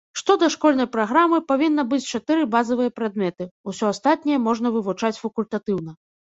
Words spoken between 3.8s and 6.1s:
астатняе можна вывучаць факультатыўна.